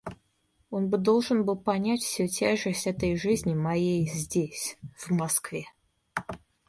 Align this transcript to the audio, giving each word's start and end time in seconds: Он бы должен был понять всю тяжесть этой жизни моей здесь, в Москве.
Он 0.71 0.89
бы 0.89 0.97
должен 0.97 1.45
был 1.45 1.55
понять 1.55 2.01
всю 2.01 2.25
тяжесть 2.25 2.87
этой 2.87 3.15
жизни 3.15 3.53
моей 3.53 4.07
здесь, 4.09 4.75
в 4.97 5.11
Москве. 5.11 5.65